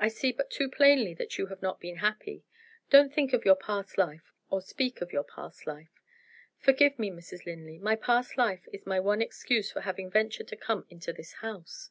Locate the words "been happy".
1.78-2.42